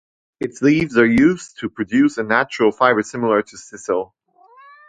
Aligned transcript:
Its 0.39 0.63
leaves 0.63 0.97
are 0.97 1.05
used 1.05 1.59
to 1.59 1.69
produce 1.69 2.17
a 2.17 2.23
natural 2.23 2.71
fiber 2.71 3.03
similar 3.03 3.43
to 3.43 3.55
sisal. 3.55 4.13